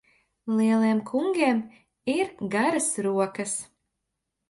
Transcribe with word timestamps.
Lieliem 0.59 1.01
kungiem 1.09 1.59
ir 2.17 2.27
garas 2.57 2.89
rokas. 3.11 3.53